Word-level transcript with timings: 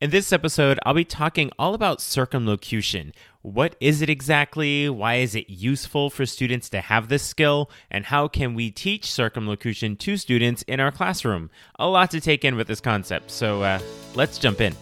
In 0.00 0.08
this 0.08 0.32
episode, 0.32 0.78
I'll 0.86 0.94
be 0.94 1.04
talking 1.04 1.50
all 1.58 1.74
about 1.74 2.00
circumlocution. 2.00 3.12
What 3.42 3.76
is 3.80 4.00
it 4.00 4.08
exactly? 4.08 4.88
Why 4.88 5.16
is 5.16 5.34
it 5.34 5.50
useful 5.50 6.08
for 6.08 6.24
students 6.24 6.70
to 6.70 6.80
have 6.80 7.08
this 7.08 7.22
skill? 7.22 7.70
And 7.90 8.06
how 8.06 8.26
can 8.26 8.54
we 8.54 8.70
teach 8.70 9.12
circumlocution 9.12 9.96
to 9.96 10.16
students 10.16 10.62
in 10.62 10.80
our 10.80 10.90
classroom? 10.90 11.50
A 11.78 11.86
lot 11.86 12.10
to 12.12 12.20
take 12.22 12.46
in 12.46 12.56
with 12.56 12.66
this 12.66 12.80
concept, 12.80 13.30
so 13.30 13.60
uh, 13.62 13.78
let's 14.14 14.38
jump 14.38 14.62
in. 14.62 14.74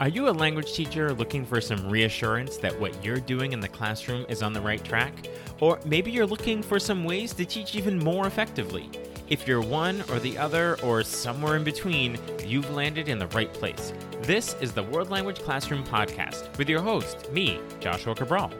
Are 0.00 0.08
you 0.08 0.30
a 0.30 0.32
language 0.32 0.72
teacher 0.72 1.12
looking 1.12 1.44
for 1.44 1.60
some 1.60 1.86
reassurance 1.86 2.56
that 2.56 2.80
what 2.80 3.04
you're 3.04 3.20
doing 3.20 3.52
in 3.52 3.60
the 3.60 3.68
classroom 3.68 4.24
is 4.30 4.42
on 4.42 4.54
the 4.54 4.60
right 4.62 4.82
track? 4.82 5.28
Or 5.60 5.78
maybe 5.84 6.12
you're 6.12 6.24
looking 6.24 6.62
for 6.62 6.78
some 6.78 7.04
ways 7.04 7.34
to 7.34 7.44
teach 7.44 7.74
even 7.74 7.98
more 7.98 8.26
effectively? 8.26 8.88
If 9.32 9.48
you're 9.48 9.62
one 9.62 10.04
or 10.10 10.18
the 10.18 10.36
other 10.36 10.78
or 10.82 11.02
somewhere 11.02 11.56
in 11.56 11.64
between, 11.64 12.18
you've 12.44 12.70
landed 12.70 13.08
in 13.08 13.18
the 13.18 13.28
right 13.28 13.50
place. 13.50 13.94
This 14.20 14.54
is 14.60 14.72
the 14.72 14.82
World 14.82 15.08
Language 15.08 15.38
Classroom 15.38 15.84
Podcast 15.84 16.54
with 16.58 16.68
your 16.68 16.82
host, 16.82 17.32
me, 17.32 17.58
Joshua 17.80 18.14
Cabral. 18.14 18.50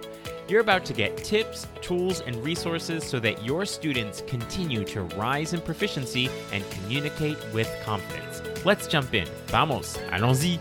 You're 0.48 0.62
about 0.62 0.86
to 0.86 0.94
get 0.94 1.18
tips, 1.18 1.66
tools, 1.82 2.22
and 2.22 2.42
resources 2.42 3.04
so 3.04 3.20
that 3.20 3.44
your 3.44 3.66
students 3.66 4.22
continue 4.26 4.82
to 4.84 5.02
rise 5.02 5.52
in 5.52 5.60
proficiency 5.60 6.30
and 6.54 6.64
communicate 6.70 7.36
with 7.52 7.68
confidence. 7.84 8.40
Let's 8.64 8.86
jump 8.86 9.12
in. 9.12 9.28
Vamos, 9.48 9.98
allons-y. 10.10 10.58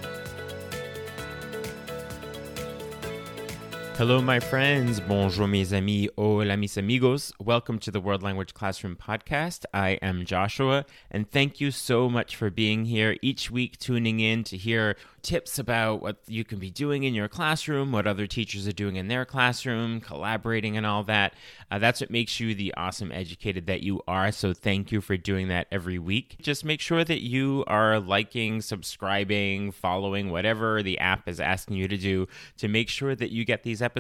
Hello, 4.02 4.20
my 4.20 4.40
friends. 4.40 5.00
Bonjour, 5.00 5.48
mes 5.48 5.72
amis. 5.72 6.10
Hola, 6.18 6.58
mis 6.58 6.76
amigos. 6.76 7.32
Welcome 7.40 7.78
to 7.78 7.92
the 7.92 8.02
World 8.02 8.24
Language 8.24 8.56
Classroom 8.56 8.96
podcast. 8.96 9.64
I 9.76 10.00
am 10.02 10.26
Joshua, 10.26 10.88
and 11.12 11.30
thank 11.30 11.62
you 11.62 11.70
so 11.70 12.10
much 12.10 12.36
for 12.36 12.50
being 12.50 12.86
here 12.86 13.16
each 13.22 13.52
week, 13.52 13.78
tuning 13.78 14.20
in 14.20 14.44
to 14.46 14.58
hear 14.58 14.96
tips 15.22 15.60
about 15.60 16.02
what 16.02 16.18
you 16.26 16.44
can 16.44 16.58
be 16.58 16.72
doing 16.72 17.04
in 17.04 17.14
your 17.14 17.28
classroom, 17.28 17.92
what 17.92 18.08
other 18.08 18.26
teachers 18.26 18.68
are 18.68 18.72
doing 18.72 18.96
in 18.96 19.08
their 19.08 19.24
classroom, 19.24 20.02
collaborating, 20.02 20.76
and 20.76 20.84
all 20.88 21.04
that. 21.04 21.36
Uh, 21.70 21.78
that's 21.78 22.02
what 22.02 22.10
makes 22.10 22.40
you 22.40 22.56
the 22.56 22.74
awesome 22.76 23.12
educated 23.12 23.68
that 23.68 23.84
you 23.84 24.02
are. 24.08 24.32
So, 24.32 24.52
thank 24.52 24.92
you 24.92 25.00
for 25.00 25.16
doing 25.16 25.48
that 25.50 25.68
every 25.72 26.00
week. 26.00 26.38
Just 26.42 26.66
make 26.66 26.82
sure 26.82 27.04
that 27.04 27.22
you 27.22 27.64
are 27.68 28.00
liking, 28.00 28.62
subscribing, 28.62 29.72
following 29.72 30.32
whatever 30.32 30.82
the 30.82 30.98
app 30.98 31.28
is 31.28 31.40
asking 31.40 31.78
you 31.78 31.88
to 31.88 31.98
do 31.98 32.28
to 32.58 32.68
make 32.68 32.90
sure 32.90 33.14
that 33.14 33.30
you 33.30 33.46
get 33.46 33.62
these 33.62 33.80
episodes 33.80 33.91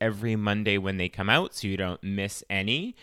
every 0.00 0.36
Monday 0.36 0.78
when 0.78 0.96
they 0.96 1.08
come 1.08 1.28
out 1.28 1.54
so 1.54 1.68
you 1.68 1.76
don't 1.76 2.02
miss 2.02 2.42
any. 2.48 2.94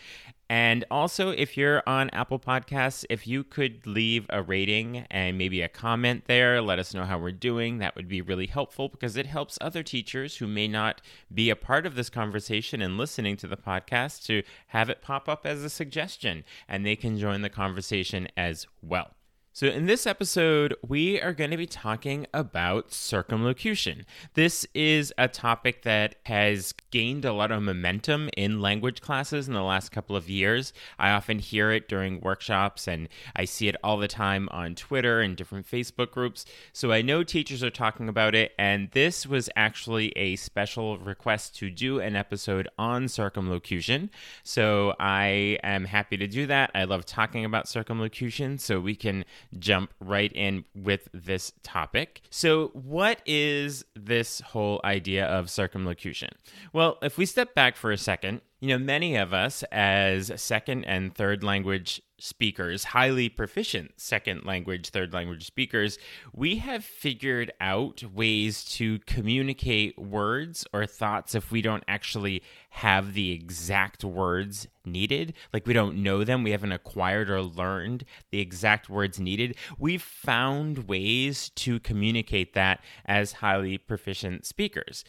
And 0.50 0.84
also, 0.92 1.30
if 1.30 1.56
you're 1.56 1.82
on 1.88 2.10
Apple 2.10 2.38
Podcasts, 2.38 3.06
if 3.10 3.26
you 3.26 3.42
could 3.42 3.88
leave 3.88 4.26
a 4.30 4.44
rating 4.44 5.06
and 5.10 5.38
maybe 5.38 5.62
a 5.62 5.70
comment 5.70 6.26
there, 6.26 6.62
let 6.62 6.78
us 6.78 6.94
know 6.94 7.06
how 7.06 7.18
we're 7.18 7.32
doing. 7.32 7.78
That 7.78 7.96
would 7.96 8.10
be 8.10 8.22
really 8.22 8.48
helpful 8.48 8.90
because 8.90 9.16
it 9.16 9.28
helps 9.28 9.58
other 9.62 9.82
teachers 9.82 10.36
who 10.36 10.48
may 10.48 10.68
not 10.68 11.02
be 11.34 11.50
a 11.50 11.56
part 11.56 11.86
of 11.86 11.96
this 11.96 12.10
conversation 12.10 12.82
and 12.82 12.98
listening 12.98 13.38
to 13.38 13.48
the 13.48 13.56
podcast 13.56 14.26
to 14.26 14.44
have 14.68 14.90
it 14.90 15.02
pop 15.02 15.30
up 15.30 15.46
as 15.46 15.64
a 15.64 15.70
suggestion 15.70 16.44
and 16.68 16.86
they 16.86 16.98
can 16.98 17.18
join 17.18 17.44
the 17.44 17.50
conversation 17.50 18.28
as 18.36 18.68
well. 18.82 19.12
So, 19.54 19.68
in 19.68 19.86
this 19.86 20.08
episode, 20.08 20.74
we 20.82 21.20
are 21.20 21.34
going 21.34 21.52
to 21.52 21.58
be 21.58 21.68
talking 21.68 22.26
about 22.34 22.94
circumlocution. 22.94 24.06
This 24.34 24.66
is 24.74 25.12
a 25.18 25.28
topic 25.28 25.82
that 25.82 26.16
has 26.28 26.74
gained 26.90 27.26
a 27.26 27.34
lot 27.34 27.52
of 27.52 27.62
momentum 27.62 28.30
in 28.38 28.62
language 28.62 29.02
classes 29.02 29.50
in 29.50 29.54
the 29.54 29.62
last 29.62 29.90
couple 29.90 30.16
of 30.16 30.30
years. 30.30 30.72
I 30.98 31.12
often 31.12 31.40
hear 31.40 31.70
it 31.70 31.90
during 31.90 32.22
workshops 32.22 32.88
and 32.88 33.10
I 33.36 33.44
see 33.44 33.68
it 33.68 33.76
all 33.84 33.98
the 33.98 34.08
time 34.08 34.48
on 34.52 34.74
Twitter 34.74 35.20
and 35.20 35.36
different 35.36 35.70
Facebook 35.70 36.12
groups. 36.12 36.46
So, 36.72 36.94
I 36.94 37.02
know 37.02 37.22
teachers 37.22 37.62
are 37.62 37.70
talking 37.70 38.08
about 38.08 38.34
it, 38.34 38.54
and 38.58 38.90
this 38.92 39.28
was 39.28 39.50
actually 39.58 40.14
a 40.16 40.38
special 40.38 40.98
request 40.98 41.58
to 41.58 41.70
do 41.70 42.00
an 42.00 42.16
episode 42.16 42.70
on 42.78 43.10
circumlocution. 43.10 44.12
So, 44.44 44.96
I 44.98 45.60
am 45.62 45.84
happy 45.84 46.16
to 46.16 46.28
do 46.28 46.48
that. 46.48 46.72
I 46.74 46.86
love 46.86 47.06
talking 47.06 47.44
about 47.44 47.68
circumlocution, 47.68 48.58
so 48.58 48.80
we 48.80 48.96
can 48.96 49.26
jump 49.58 49.94
right 50.00 50.32
in 50.34 50.66
with 50.76 51.08
this 51.14 51.54
topic. 51.64 52.22
So, 52.30 52.68
what 52.74 53.22
is 53.26 53.86
this 53.96 54.42
whole 54.42 54.82
idea 54.84 55.26
of 55.26 55.50
circumlocution? 55.50 56.30
Well, 56.74 56.98
if 57.02 57.18
we 57.18 57.26
step 57.26 57.54
back 57.54 57.76
for 57.76 57.92
a 57.92 57.98
second, 57.98 58.42
you 58.60 58.70
know, 58.70 58.78
many 58.78 59.16
of 59.16 59.34
us 59.34 59.64
as 59.72 60.32
second 60.36 60.86
and 60.86 61.14
third 61.14 61.44
language 61.44 62.02
speakers, 62.24 62.86
highly 62.86 63.30
proficient 63.30 63.92
second 63.98 64.46
language, 64.46 64.90
third 64.90 65.14
language 65.14 65.46
speakers, 65.46 65.98
we 66.34 66.58
have 66.58 66.84
figured 66.84 67.52
out 67.60 68.04
ways 68.14 68.64
to 68.64 69.00
communicate 69.00 69.98
words 69.98 70.66
or 70.74 70.86
thoughts 70.86 71.36
if 71.36 71.52
we 71.52 71.62
don't 71.62 71.84
actually 71.88 72.42
have 72.70 73.14
the 73.14 73.32
exact 73.32 74.04
words 74.04 74.68
needed. 74.86 75.34
Like 75.54 75.68
we 75.68 75.74
don't 75.74 76.02
know 76.02 76.24
them, 76.24 76.44
we 76.44 76.52
haven't 76.52 76.72
acquired 76.72 77.30
or 77.30 77.42
learned 77.42 78.06
the 78.32 78.40
exact 78.40 78.90
words 78.90 79.20
needed. 79.20 79.56
We've 79.78 80.02
found 80.02 80.88
ways 80.88 81.50
to 81.50 81.80
communicate 81.80 82.54
that 82.54 82.82
as 83.06 83.34
highly 83.34 83.78
proficient 83.78 84.46
speakers. 84.46 85.04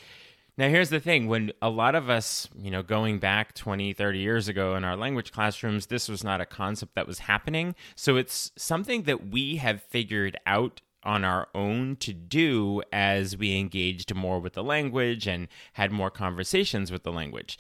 Now, 0.59 0.69
here's 0.69 0.91
the 0.91 1.01
thing 1.01 1.29
when 1.29 1.53
a 1.63 1.71
lot 1.71 1.95
of 1.95 2.11
us, 2.11 2.47
you 2.55 2.71
know, 2.71 2.83
going 2.83 3.19
back 3.19 3.55
20, 3.55 3.95
30 3.95 4.19
years 4.19 4.49
ago 4.49 4.77
in 4.77 4.85
our 4.85 4.97
language 4.97 5.33
classrooms, 5.33 5.87
this 5.87 6.09
was 6.09 6.23
not 6.23 6.43
a 6.43 6.47
concept 6.47 6.95
that 6.95 7.07
was 7.07 7.21
happening. 7.21 7.75
So 7.97 8.17
it's 8.17 8.53
something 8.57 9.05
that 9.05 9.29
we 9.29 9.57
have 9.57 9.83
figured 9.83 10.37
out 10.45 10.83
on 11.05 11.25
our 11.25 11.49
own 11.55 11.97
to 11.97 12.13
do 12.13 12.83
as 12.93 13.37
we 13.37 13.59
engaged 13.59 14.15
more 14.15 14.39
with 14.39 14.53
the 14.53 14.63
language 14.63 15.27
and 15.27 15.49
had 15.73 15.91
more 15.91 16.11
conversations 16.11 16.93
with 16.93 17.03
the 17.03 17.13
language. 17.13 17.59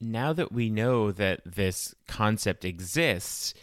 Now 0.00 0.32
that 0.32 0.52
we 0.52 0.68
know 0.68 1.12
that 1.12 1.40
this 1.46 1.94
concept 2.06 2.64
exists, 2.64 3.54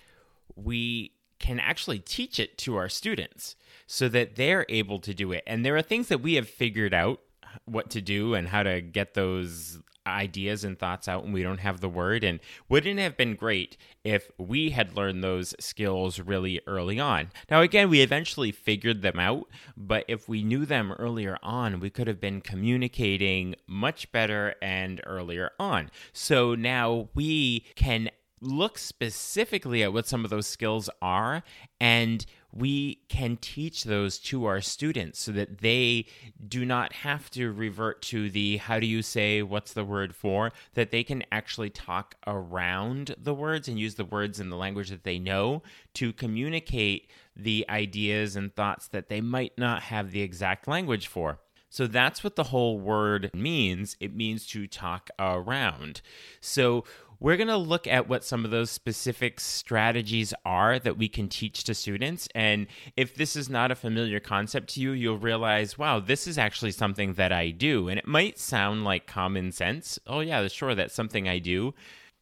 we 0.56 1.12
can 1.38 1.60
actually 1.60 2.00
teach 2.00 2.40
it 2.40 2.58
to 2.60 2.78
our 2.78 2.90
students 2.90 3.56
so 3.86 4.08
that 4.08 4.36
they're 4.38 4.66
able 4.70 5.00
to 5.00 5.14
do 5.14 5.34
it. 5.34 5.44
And 5.46 5.66
there 5.66 5.76
are 5.76 5.82
things 5.82 6.08
that 6.08 6.22
we 6.22 6.36
have 6.36 6.48
figured 6.48 6.94
out 6.94 7.20
what 7.66 7.90
to 7.92 8.02
do 8.02 8.34
and 8.34 8.48
how 8.48 8.64
to 8.64 8.82
get 8.82 9.14
those 9.14 9.80
ideas 10.06 10.64
and 10.64 10.78
thoughts 10.78 11.08
out 11.08 11.24
when 11.24 11.32
we 11.32 11.44
don't 11.44 11.60
have 11.60 11.80
the 11.80 11.90
word. 11.90 12.24
And 12.24 12.40
wouldn't 12.70 13.00
have 13.00 13.18
been 13.18 13.36
great 13.36 13.78
if 14.04 14.30
we 14.38 14.72
had 14.72 14.96
learned 14.96 15.24
those 15.24 15.56
skills 15.60 16.20
really 16.20 16.60
early 16.68 17.00
on? 17.00 17.32
Now, 17.50 17.62
again, 17.62 17.90
we 17.90 18.02
eventually 18.02 18.52
figured 18.52 19.02
them 19.02 19.20
out, 19.20 19.48
but 19.78 20.06
if 20.08 20.28
we 20.28 20.44
knew 20.44 20.66
them 20.66 20.92
earlier 20.94 21.38
on, 21.42 21.80
we 21.80 21.90
could 21.90 22.08
have 22.08 22.20
been 22.20 22.42
communicating 22.42 23.56
much 23.68 24.12
better 24.12 24.56
and 24.62 25.02
earlier 25.06 25.52
on. 25.60 25.90
So 26.12 26.56
now 26.56 27.10
we 27.14 27.62
can 27.76 28.10
look 28.42 28.78
specifically 28.78 29.84
at 29.84 29.94
what 29.94 30.06
some 30.06 30.26
of 30.26 30.30
those 30.30 30.48
skills 30.48 30.90
are 31.02 31.44
and 31.80 32.26
we 32.56 32.96
can 33.10 33.38
teach 33.38 33.84
those 33.84 34.20
to 34.20 34.46
our 34.46 34.62
students 34.62 35.20
so 35.20 35.32
that 35.32 35.60
they 35.60 36.06
do 36.48 36.66
not 36.66 36.94
have 36.94 37.30
to 37.32 37.52
revert 37.52 38.02
to 38.02 38.30
the 38.30 38.58
how 38.58 38.80
do 38.80 38.86
you 38.86 39.02
say 39.02 39.42
what's 39.42 39.74
the 39.74 39.84
word 39.84 40.16
for 40.16 40.52
that 40.76 40.92
they 40.92 41.04
can 41.04 41.24
actually 41.32 41.70
talk 41.70 42.16
around 42.28 43.16
the 43.18 43.34
words 43.34 43.68
and 43.68 43.80
use 43.80 43.96
the 43.96 44.06
words 44.06 44.40
in 44.40 44.50
the 44.50 44.58
language 44.58 44.90
that 44.90 45.04
they 45.04 45.18
know 45.18 45.64
to 45.94 46.14
communicate 46.14 47.10
the 47.36 47.66
ideas 47.70 48.36
and 48.36 48.56
thoughts 48.56 48.88
that 48.88 49.10
they 49.10 49.22
might 49.22 49.58
not 49.58 49.84
have 49.84 50.12
the 50.12 50.22
exact 50.22 50.68
language 50.68 51.08
for 51.08 51.40
so 51.74 51.88
that's 51.88 52.24
what 52.24 52.36
the 52.36 52.44
whole 52.44 52.80
word 52.80 53.32
means. 53.34 53.98
It 54.00 54.16
means 54.16 54.46
to 54.50 54.68
talk 54.68 55.10
around. 55.18 56.02
So 56.40 56.84
we're 57.24 57.38
going 57.38 57.48
to 57.48 57.56
look 57.56 57.88
at 57.88 58.10
what 58.10 58.26
some 58.26 58.44
of 58.44 58.52
those 58.52 58.70
specific 58.70 59.40
strategies 59.40 60.34
are 60.44 60.78
that 60.78 60.98
we 60.98 61.08
can 61.08 61.30
teach 61.30 61.64
to 61.64 61.74
students. 61.74 62.28
And 62.36 62.68
if 62.98 63.16
this 63.16 63.38
is 63.38 63.50
not 63.50 63.72
a 63.72 63.76
familiar 63.76 64.20
concept 64.20 64.74
to 64.74 64.82
you, 64.82 64.92
you'll 64.92 65.18
realize, 65.18 65.78
wow, 65.78 66.02
this 66.02 66.28
is 66.28 66.38
actually 66.38 66.72
something 66.72 67.14
that 67.14 67.32
I 67.32 67.52
do. 67.52 67.88
And 67.88 67.98
it 67.98 68.06
might 68.06 68.40
sound 68.40 68.84
like 68.84 69.08
common 69.08 69.54
sense. 69.54 69.98
Oh, 70.06 70.20
yeah, 70.20 70.46
sure, 70.50 70.76
that's 70.76 70.94
something 70.94 71.30
I 71.30 71.40
do. 71.40 71.74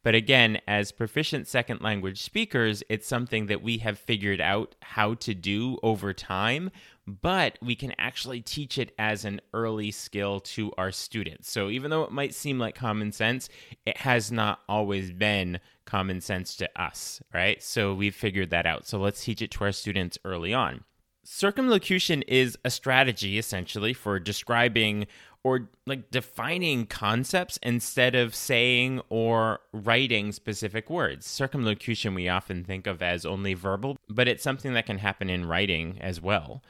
But 0.04 0.14
again, 0.14 0.60
as 0.68 0.92
proficient 0.92 1.48
second 1.48 1.80
language 1.80 2.22
speakers, 2.22 2.84
it's 2.88 3.08
something 3.08 3.46
that 3.46 3.60
we 3.62 3.78
have 3.78 3.98
figured 3.98 4.40
out 4.40 4.76
how 4.82 5.14
to 5.14 5.34
do 5.34 5.78
over 5.82 6.12
time, 6.12 6.70
but 7.06 7.58
we 7.60 7.74
can 7.74 7.92
actually 7.98 8.40
teach 8.40 8.78
it 8.78 8.92
as 8.98 9.24
an 9.24 9.40
early 9.52 9.90
skill 9.90 10.40
to 10.40 10.72
our 10.78 10.92
students. 10.92 11.50
So 11.50 11.68
even 11.68 11.90
though 11.90 12.04
it 12.04 12.12
might 12.12 12.34
seem 12.34 12.58
like 12.58 12.74
common 12.74 13.12
sense, 13.12 13.48
it 13.84 13.98
has 13.98 14.30
not 14.30 14.60
always 14.68 15.10
been 15.10 15.58
common 15.84 16.20
sense 16.20 16.56
to 16.56 16.70
us, 16.80 17.20
right? 17.34 17.62
So 17.62 17.94
we've 17.94 18.14
figured 18.14 18.50
that 18.50 18.66
out. 18.66 18.86
So 18.86 18.98
let's 18.98 19.24
teach 19.24 19.42
it 19.42 19.50
to 19.52 19.64
our 19.64 19.72
students 19.72 20.18
early 20.24 20.54
on. 20.54 20.84
Circumlocution 21.24 22.22
is 22.22 22.58
a 22.64 22.70
strategy 22.70 23.38
essentially 23.38 23.94
for 23.94 24.18
describing 24.18 25.06
or 25.44 25.68
like 25.86 26.10
defining 26.10 26.86
concepts 26.86 27.58
instead 27.62 28.14
of 28.14 28.34
saying 28.34 29.00
or 29.08 29.60
writing 29.72 30.30
specific 30.32 30.88
words. 30.88 31.26
Circumlocution 31.26 32.14
we 32.14 32.28
often 32.28 32.62
think 32.62 32.86
of 32.86 33.02
as 33.02 33.26
only 33.26 33.54
verbal, 33.54 33.96
but 34.08 34.28
it's 34.28 34.42
something 34.42 34.74
that 34.74 34.86
can 34.86 34.98
happen 34.98 35.28
in 35.28 35.46
writing 35.46 35.98
as 36.00 36.20
well. 36.20 36.62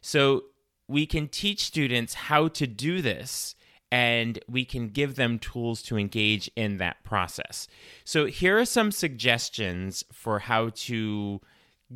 So 0.00 0.44
we 0.88 1.06
can 1.06 1.28
teach 1.28 1.64
students 1.64 2.14
how 2.14 2.48
to 2.48 2.66
do 2.66 3.02
this 3.02 3.54
and 3.92 4.38
we 4.48 4.64
can 4.64 4.88
give 4.88 5.14
them 5.14 5.38
tools 5.38 5.82
to 5.82 5.96
engage 5.96 6.50
in 6.56 6.78
that 6.78 7.04
process. 7.04 7.68
So 8.04 8.26
here 8.26 8.58
are 8.58 8.64
some 8.64 8.90
suggestions 8.90 10.02
for 10.12 10.40
how 10.40 10.70
to 10.70 11.40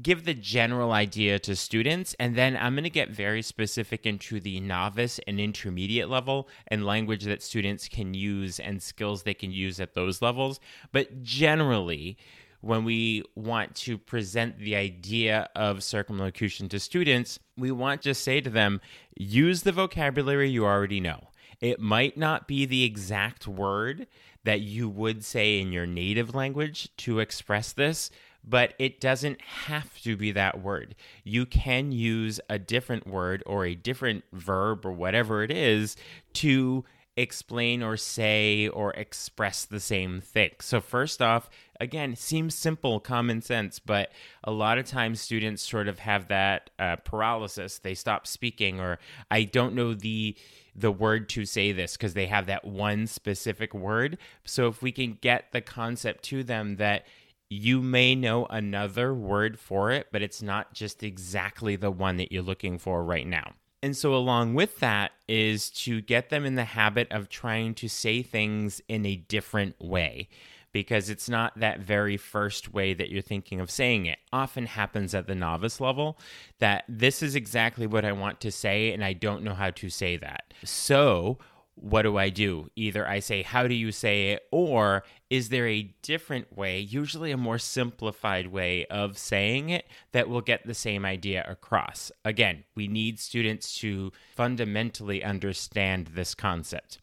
give 0.03 0.25
the 0.25 0.35
general 0.35 0.93
idea 0.93 1.39
to 1.41 1.57
students 1.57 2.15
and 2.19 2.37
then 2.37 2.57
I'm 2.57 2.75
going 2.75 2.85
to 2.85 2.91
get 2.91 3.11
very 3.11 3.43
specific 3.43 4.07
into 4.07 4.41
the 4.41 4.61
novice 4.61 5.21
and 5.27 5.41
intermediate 5.41 6.09
level 6.09 6.49
and 6.69 6.87
language 6.87 7.25
that 7.25 7.43
students 7.43 7.89
can 7.89 8.15
use 8.15 8.61
and 8.61 8.83
skills 8.83 9.23
they 9.23 9.35
can 9.35 9.51
use 9.51 9.81
at 9.81 9.95
those 9.95 10.23
levels. 10.23 10.61
But 10.93 11.23
generally, 11.23 12.17
when 12.61 12.85
we 12.85 13.23
want 13.35 13.75
to 13.77 13.97
present 13.97 14.59
the 14.59 14.75
idea 14.75 15.49
of 15.55 15.85
circumlocution 15.85 16.69
to 16.71 16.81
students, 16.81 17.39
we 17.57 17.71
want 17.71 18.03
to 18.03 18.15
say 18.15 18.41
to 18.41 18.51
them, 18.51 18.81
use 19.17 19.63
the 19.63 19.73
vocabulary 19.73 20.51
you 20.51 20.65
already 20.65 21.01
know. 21.01 21.29
It 21.61 21.81
might 21.81 22.17
not 22.17 22.47
be 22.47 22.67
the 22.67 22.85
exact 22.85 23.47
word 23.47 24.07
that 24.45 24.61
you 24.61 24.89
would 24.89 25.25
say 25.25 25.61
in 25.61 25.73
your 25.73 25.87
native 25.87 26.35
language 26.35 26.89
to 26.99 27.19
express 27.19 27.73
this, 27.73 28.11
but 28.45 28.75
it 28.79 29.01
doesn't 29.01 29.41
have 29.41 30.01
to 30.03 30.17
be 30.17 30.33
that 30.33 30.61
word. 30.61 30.95
You 31.25 31.47
can 31.47 31.93
use 31.93 32.41
a 32.49 32.59
different 32.59 33.07
word 33.07 33.43
or 33.47 33.67
a 33.67 33.75
different 33.75 34.25
verb 34.33 34.87
or 34.87 34.93
whatever 34.93 35.43
it 35.43 35.51
is 35.51 35.97
to 36.35 36.85
explain 37.19 37.83
or 37.83 37.97
say 37.97 38.69
or 38.69 38.93
express 38.93 39.65
the 39.65 39.81
same 39.81 40.21
thing. 40.21 40.51
So, 40.61 40.81
first 40.81 41.21
off, 41.21 41.51
again, 41.81 42.15
seems 42.15 42.55
simple, 42.55 43.01
common 43.01 43.43
sense, 43.43 43.81
but 43.81 44.13
a 44.45 44.53
lot 44.53 44.79
of 44.79 44.87
times 44.87 45.21
students 45.21 45.63
sort 45.63 45.89
of 45.89 45.99
have 45.99 46.29
that 46.29 46.71
uh, 46.79 46.97
paralysis. 46.97 47.81
They 47.81 47.95
stop 47.95 48.27
speaking, 48.27 48.81
or 48.81 48.99
I 49.31 49.45
don't 49.45 49.75
know 49.75 49.95
the 49.95 50.37
the 50.77 50.93
word 50.93 51.29
to 51.31 51.45
say 51.45 51.73
this 51.73 51.97
because 51.97 52.15
they 52.15 52.27
have 52.27 52.47
that 52.47 52.65
one 52.65 53.09
specific 53.09 53.75
word. 53.75 54.17
So, 54.45 54.69
if 54.69 54.81
we 54.81 54.93
can 54.93 55.19
get 55.21 55.51
the 55.51 55.61
concept 55.61 56.23
to 56.25 56.45
them 56.45 56.77
that 56.77 57.05
you 57.51 57.81
may 57.81 58.15
know 58.15 58.47
another 58.47 59.15
word 59.15 59.59
for 59.59 59.91
it, 59.91 60.09
but 60.13 60.23
it's 60.23 60.43
not 60.43 60.75
just 60.75 61.03
exactly 61.03 61.77
the 61.77 61.91
one 61.91 62.17
that 62.17 62.31
you're 62.31 62.43
looking 62.43 62.79
for 62.79 63.03
right 63.03 63.27
now. 63.27 63.53
And 63.83 63.97
so, 63.97 64.15
along 64.15 64.55
with 64.55 64.81
that, 64.81 65.13
is 65.29 65.71
to 65.71 66.01
get 66.01 66.31
them 66.31 66.45
in 66.45 66.57
the 66.57 66.65
habit 66.65 67.11
of 67.13 67.29
trying 67.29 67.75
to 67.75 67.89
say 67.89 68.23
things 68.23 68.83
in 68.89 69.07
a 69.07 69.17
different 69.17 69.81
way 69.81 70.29
because 70.73 71.09
it's 71.09 71.29
not 71.29 71.59
that 71.59 71.81
very 71.81 72.17
first 72.17 72.73
way 72.75 72.93
that 72.93 73.09
you're 73.09 73.23
thinking 73.23 73.61
of 73.61 73.71
saying 73.71 74.07
it. 74.07 74.19
Often 74.33 74.67
happens 74.67 75.15
at 75.15 75.27
the 75.27 75.35
novice 75.35 75.81
level 75.81 76.19
that 76.59 76.85
this 76.89 77.23
is 77.23 77.35
exactly 77.35 77.87
what 77.87 78.05
I 78.05 78.13
want 78.13 78.41
to 78.41 78.53
say 78.53 78.93
and 78.93 79.05
I 79.05 79.13
don't 79.13 79.43
know 79.43 79.55
how 79.55 79.71
to 79.71 79.89
say 79.89 80.17
that. 80.19 80.53
So, 80.65 81.39
what 81.81 82.03
do 82.03 82.17
I 82.17 82.29
do? 82.29 82.71
Either 82.77 83.07
I 83.07 83.21
say, 83.21 83.43
How 83.43 83.67
do 83.67 83.75
you 83.75 83.93
say 83.93 84.31
it? 84.33 84.43
Or 84.51 85.05
is 85.31 85.49
there 85.49 85.69
a 85.69 85.95
different 86.03 86.57
way, 86.57 86.81
usually 86.81 87.31
a 87.31 87.37
more 87.37 87.59
simplified 87.59 88.49
way 88.49 88.87
of 88.87 89.19
saying 89.19 89.71
it 89.71 89.87
that 90.13 90.29
will 90.29 90.41
get 90.41 90.67
the 90.67 90.75
same 90.75 91.05
idea 91.05 91.45
across? 91.49 92.11
Again, 92.25 92.65
we 92.75 92.89
need 92.89 93.19
students 93.19 93.79
to 93.79 94.13
fundamentally 94.35 95.23
understand 95.23 96.09
this 96.09 96.35
concept. 96.35 96.99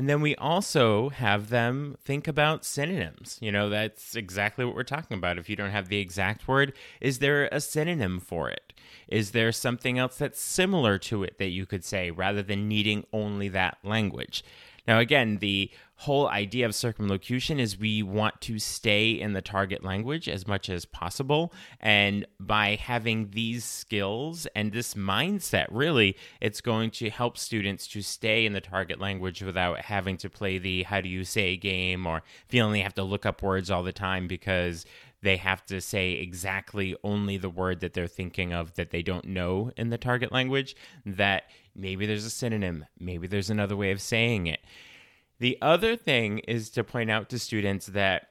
And 0.00 0.08
then 0.08 0.22
we 0.22 0.34
also 0.36 1.10
have 1.10 1.50
them 1.50 1.94
think 2.02 2.26
about 2.26 2.64
synonyms. 2.64 3.36
You 3.42 3.52
know, 3.52 3.68
that's 3.68 4.16
exactly 4.16 4.64
what 4.64 4.74
we're 4.74 4.82
talking 4.82 5.18
about. 5.18 5.36
If 5.36 5.50
you 5.50 5.56
don't 5.56 5.72
have 5.72 5.90
the 5.90 6.00
exact 6.00 6.48
word, 6.48 6.72
is 7.02 7.18
there 7.18 7.50
a 7.52 7.60
synonym 7.60 8.18
for 8.18 8.48
it? 8.48 8.72
Is 9.08 9.32
there 9.32 9.52
something 9.52 9.98
else 9.98 10.16
that's 10.16 10.40
similar 10.40 10.96
to 11.00 11.22
it 11.22 11.36
that 11.36 11.50
you 11.50 11.66
could 11.66 11.84
say 11.84 12.10
rather 12.10 12.42
than 12.42 12.66
needing 12.66 13.04
only 13.12 13.48
that 13.48 13.76
language? 13.84 14.42
Now, 14.88 15.00
again, 15.00 15.36
the 15.36 15.70
whole 16.00 16.28
idea 16.28 16.64
of 16.64 16.74
circumlocution 16.74 17.60
is 17.60 17.78
we 17.78 18.02
want 18.02 18.40
to 18.40 18.58
stay 18.58 19.10
in 19.10 19.34
the 19.34 19.42
target 19.42 19.84
language 19.84 20.30
as 20.30 20.46
much 20.46 20.70
as 20.70 20.86
possible. 20.86 21.52
And 21.78 22.24
by 22.40 22.76
having 22.76 23.32
these 23.32 23.66
skills 23.66 24.46
and 24.56 24.72
this 24.72 24.94
mindset, 24.94 25.66
really, 25.70 26.16
it's 26.40 26.62
going 26.62 26.90
to 26.92 27.10
help 27.10 27.36
students 27.36 27.86
to 27.88 28.00
stay 28.00 28.46
in 28.46 28.54
the 28.54 28.62
target 28.62 28.98
language 28.98 29.42
without 29.42 29.80
having 29.80 30.16
to 30.16 30.30
play 30.30 30.56
the 30.56 30.84
how 30.84 31.02
do 31.02 31.10
you 31.10 31.22
say 31.22 31.58
game 31.58 32.06
or 32.06 32.22
feeling 32.48 32.72
they 32.72 32.80
have 32.80 32.94
to 32.94 33.04
look 33.04 33.26
up 33.26 33.42
words 33.42 33.70
all 33.70 33.82
the 33.82 33.92
time 33.92 34.26
because 34.26 34.86
they 35.20 35.36
have 35.36 35.66
to 35.66 35.82
say 35.82 36.12
exactly 36.12 36.96
only 37.04 37.36
the 37.36 37.50
word 37.50 37.80
that 37.80 37.92
they're 37.92 38.06
thinking 38.06 38.54
of 38.54 38.72
that 38.76 38.90
they 38.90 39.02
don't 39.02 39.26
know 39.26 39.70
in 39.76 39.90
the 39.90 39.98
target 39.98 40.32
language. 40.32 40.74
That 41.04 41.42
maybe 41.76 42.06
there's 42.06 42.24
a 42.24 42.30
synonym, 42.30 42.86
maybe 42.98 43.26
there's 43.26 43.50
another 43.50 43.76
way 43.76 43.90
of 43.90 44.00
saying 44.00 44.46
it. 44.46 44.60
The 45.40 45.58
other 45.62 45.96
thing 45.96 46.38
is 46.40 46.70
to 46.70 46.84
point 46.84 47.10
out 47.10 47.28
to 47.30 47.38
students 47.38 47.86
that 47.86 48.28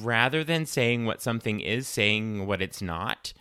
rather 0.00 0.44
than 0.44 0.64
saying 0.64 1.04
what 1.04 1.20
something 1.20 1.60
is, 1.60 1.88
saying 1.88 2.46
what 2.46 2.62
it's 2.62 2.80
not. 2.80 3.32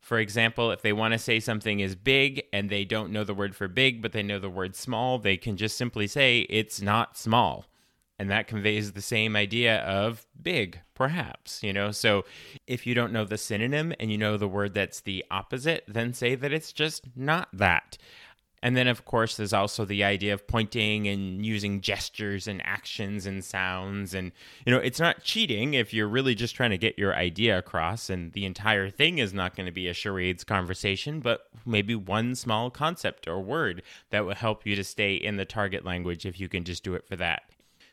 For 0.00 0.18
example, 0.18 0.70
if 0.70 0.82
they 0.82 0.92
want 0.92 1.12
to 1.12 1.18
say 1.18 1.40
something 1.40 1.80
is 1.80 1.94
big 1.94 2.44
and 2.52 2.70
they 2.70 2.84
don't 2.84 3.12
know 3.12 3.24
the 3.24 3.34
word 3.34 3.54
for 3.54 3.68
big, 3.68 4.00
but 4.00 4.12
they 4.12 4.22
know 4.22 4.38
the 4.38 4.48
word 4.48 4.74
small, 4.76 5.18
they 5.18 5.36
can 5.36 5.56
just 5.56 5.76
simply 5.76 6.06
say 6.06 6.40
it's 6.48 6.80
not 6.80 7.16
small. 7.18 7.66
And 8.18 8.30
that 8.30 8.48
conveys 8.48 8.92
the 8.92 9.00
same 9.00 9.34
idea 9.34 9.78
of 9.78 10.26
big, 10.40 10.78
perhaps, 10.94 11.62
you 11.62 11.72
know? 11.72 11.90
So 11.90 12.24
if 12.66 12.86
you 12.86 12.94
don't 12.94 13.12
know 13.12 13.24
the 13.24 13.38
synonym 13.38 13.94
and 13.98 14.12
you 14.12 14.18
know 14.18 14.36
the 14.36 14.46
word 14.46 14.74
that's 14.74 15.00
the 15.00 15.24
opposite, 15.30 15.84
then 15.88 16.12
say 16.12 16.34
that 16.34 16.52
it's 16.52 16.72
just 16.72 17.04
not 17.16 17.48
that. 17.52 17.96
And 18.62 18.76
then, 18.76 18.88
of 18.88 19.04
course, 19.06 19.36
there's 19.36 19.54
also 19.54 19.84
the 19.84 20.04
idea 20.04 20.34
of 20.34 20.46
pointing 20.46 21.08
and 21.08 21.44
using 21.44 21.80
gestures 21.80 22.46
and 22.46 22.60
actions 22.64 23.24
and 23.24 23.42
sounds. 23.42 24.12
And, 24.12 24.32
you 24.66 24.72
know, 24.72 24.78
it's 24.78 25.00
not 25.00 25.22
cheating 25.22 25.74
if 25.74 25.94
you're 25.94 26.08
really 26.08 26.34
just 26.34 26.54
trying 26.54 26.70
to 26.70 26.78
get 26.78 26.98
your 26.98 27.14
idea 27.14 27.56
across. 27.56 28.10
And 28.10 28.32
the 28.32 28.44
entire 28.44 28.90
thing 28.90 29.18
is 29.18 29.32
not 29.32 29.56
going 29.56 29.66
to 29.66 29.72
be 29.72 29.88
a 29.88 29.94
charades 29.94 30.44
conversation, 30.44 31.20
but 31.20 31.48
maybe 31.64 31.94
one 31.94 32.34
small 32.34 32.70
concept 32.70 33.26
or 33.26 33.40
word 33.40 33.82
that 34.10 34.26
will 34.26 34.34
help 34.34 34.66
you 34.66 34.76
to 34.76 34.84
stay 34.84 35.14
in 35.14 35.36
the 35.36 35.46
target 35.46 35.84
language 35.84 36.26
if 36.26 36.38
you 36.38 36.48
can 36.48 36.64
just 36.64 36.84
do 36.84 36.94
it 36.94 37.06
for 37.08 37.16
that. 37.16 37.44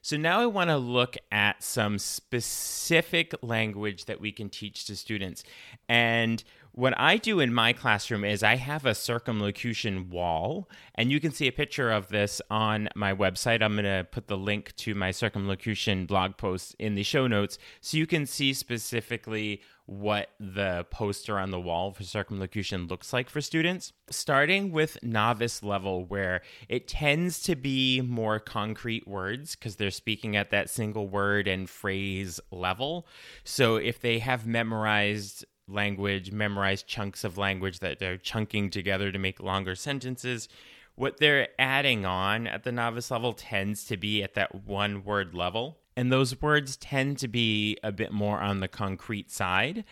So 0.01 0.15
now 0.15 0.39
I 0.39 0.45
want 0.45 0.69
to 0.69 0.77
look 0.77 1.17
at 1.31 1.61
some 1.63 1.99
specific 1.99 3.33
language 3.41 4.05
that 4.05 4.21
we 4.21 4.31
can 4.31 4.49
teach 4.49 4.85
to 4.85 4.95
students. 4.95 5.43
And 5.89 6.43
what 6.77 6.93
I 6.95 7.17
do 7.17 7.39
in 7.39 7.51
my 7.51 7.73
classroom 7.73 8.23
is 8.23 8.43
I 8.43 8.55
have 8.55 8.85
a 8.85 8.93
circumlocution 8.93 10.11
wall, 10.11 10.69
and 10.93 11.11
you 11.11 11.19
can 11.19 11.31
see 11.31 11.47
a 11.47 11.51
picture 11.51 11.89
of 11.89 12.09
this 12.09 12.39
on 12.51 12.87
my 12.95 13.15
website. 13.15 13.63
I'm 13.63 13.73
going 13.73 13.85
to 13.85 14.07
put 14.11 14.27
the 14.27 14.37
link 14.37 14.75
to 14.75 14.93
my 14.93 15.09
circumlocution 15.09 16.05
blog 16.05 16.37
post 16.37 16.75
in 16.77 16.93
the 16.93 17.01
show 17.01 17.25
notes 17.25 17.57
so 17.81 17.97
you 17.97 18.05
can 18.05 18.27
see 18.27 18.53
specifically 18.53 19.63
what 19.87 20.29
the 20.39 20.85
poster 20.91 21.39
on 21.39 21.49
the 21.49 21.59
wall 21.59 21.93
for 21.93 22.03
circumlocution 22.03 22.85
looks 22.85 23.11
like 23.11 23.27
for 23.27 23.41
students. 23.41 23.91
Starting 24.11 24.71
with 24.71 25.01
novice 25.01 25.63
level, 25.63 26.05
where 26.05 26.43
it 26.69 26.87
tends 26.87 27.41
to 27.41 27.55
be 27.55 28.01
more 28.01 28.39
concrete 28.39 29.07
words 29.07 29.55
because 29.55 29.77
they're 29.77 29.89
speaking 29.89 30.35
at 30.35 30.51
that 30.51 30.69
single 30.69 31.07
word 31.07 31.47
and 31.47 31.71
phrase 31.71 32.39
level. 32.51 33.07
So 33.43 33.77
if 33.77 33.99
they 33.99 34.19
have 34.19 34.45
memorized 34.45 35.43
language, 35.67 36.31
memorize 36.31 36.83
chunks 36.83 37.23
of 37.23 37.37
language 37.37 37.79
that 37.79 37.99
they're 37.99 38.17
chunking 38.17 38.69
together 38.69 39.11
to 39.11 39.19
make 39.19 39.39
longer 39.39 39.75
sentences. 39.75 40.47
What 40.95 41.17
they're 41.17 41.49
adding 41.59 42.05
on 42.05 42.47
at 42.47 42.63
the 42.63 42.71
novice 42.71 43.11
level 43.11 43.33
tends 43.33 43.85
to 43.85 43.97
be 43.97 44.23
at 44.23 44.33
that 44.33 44.65
one 44.65 45.03
word 45.03 45.35
level. 45.35 45.77
And 45.95 46.11
those 46.11 46.41
words 46.41 46.77
tend 46.77 47.17
to 47.19 47.27
be 47.27 47.77
a 47.83 47.91
bit 47.91 48.11
more 48.11 48.39
on 48.39 48.59
the 48.59 48.67
concrete 48.67 49.31
side. 49.31 49.83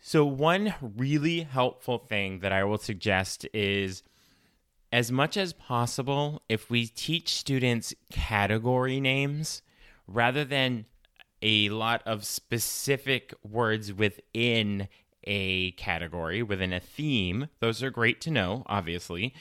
So, 0.00 0.24
one 0.24 0.74
really 0.80 1.40
helpful 1.40 1.98
thing 1.98 2.40
that 2.40 2.52
I 2.52 2.64
will 2.64 2.78
suggest 2.78 3.46
is 3.52 4.02
as 4.92 5.10
much 5.10 5.36
as 5.36 5.52
possible, 5.52 6.42
if 6.48 6.70
we 6.70 6.86
teach 6.86 7.34
students 7.34 7.94
category 8.10 9.00
names 9.00 9.62
rather 10.06 10.44
than 10.44 10.86
a 11.46 11.68
lot 11.68 12.02
of 12.06 12.24
specific 12.24 13.32
words 13.44 13.92
within 13.92 14.88
a 15.22 15.70
category, 15.72 16.42
within 16.42 16.72
a 16.72 16.80
theme. 16.80 17.46
Those 17.60 17.84
are 17.84 17.90
great 17.90 18.20
to 18.22 18.32
know, 18.32 18.64
obviously. 18.66 19.32